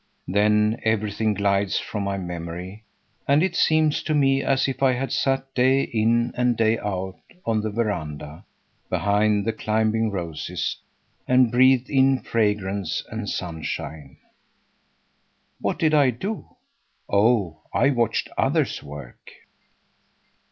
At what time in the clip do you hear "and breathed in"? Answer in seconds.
11.27-12.19